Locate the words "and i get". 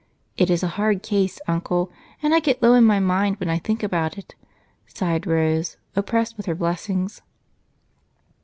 2.23-2.63